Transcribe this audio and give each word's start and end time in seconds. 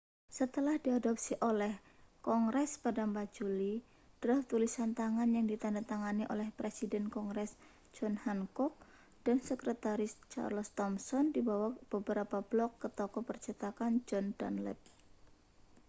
setelah 0.37 0.75
diadopsi 0.85 1.33
oleh 1.51 1.73
kongres 2.25 2.71
pada 2.85 3.03
4 3.05 3.37
juli 3.37 3.73
draf 4.21 4.41
tulisan 4.51 4.91
tangan 4.99 5.29
yang 5.37 5.45
ditandatangani 5.51 6.23
oleh 6.33 6.47
presiden 6.59 7.05
kongres 7.15 7.51
john 7.95 8.15
hancock 8.23 8.73
dan 9.25 9.37
sektretaris 9.47 10.13
charles 10.33 10.69
thomson 10.77 11.25
dibawa 11.35 11.69
beberapa 11.93 12.37
blok 12.49 12.71
ke 12.81 12.87
toko 12.99 13.19
percetakan 13.29 13.93
john 14.09 14.25
dunlap 14.39 14.79